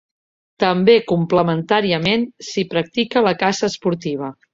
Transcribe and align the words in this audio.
També 0.61 0.95
complementàriament 1.11 2.23
s'hi 2.47 2.63
practica 2.71 3.23
la 3.29 3.35
caça 3.43 3.71
esportiva. 3.73 4.31